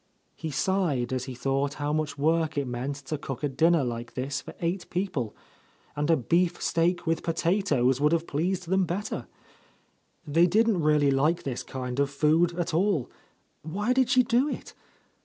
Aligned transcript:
He 0.35 0.49
sighed 0.49 1.13
as 1.13 1.25
he 1.25 1.35
thought 1.35 1.75
how 1.75 1.93
much 1.93 2.17
work 2.17 2.57
it 2.57 2.65
meant 2.65 2.95
to 3.05 3.19
cook 3.19 3.43
a 3.43 3.47
din— 3.47 3.73
t6t— 3.73 3.81
A 3.81 3.83
Lost 3.83 3.83
Lady 3.83 3.85
ner 3.85 3.95
like 3.97 4.13
this 4.15 4.41
for 4.41 4.55
eight 4.59 4.89
people,— 4.89 5.35
and 5.95 6.09
a 6.09 6.17
beefsteak 6.17 7.05
with 7.05 7.21
potatoes 7.21 8.01
would 8.01 8.11
have 8.11 8.25
pleased 8.25 8.67
them 8.67 8.85
better! 8.85 9.27
They 10.25 10.47
didn't 10.47 10.81
really 10.81 11.11
like 11.11 11.43
this 11.43 11.61
kind 11.61 11.99
of 11.99 12.09
food 12.09 12.57
at 12.57 12.73
all. 12.73 13.11
Why 13.61 13.93
did 13.93 14.09
she 14.09 14.23
do 14.23 14.49
it? 14.49 14.73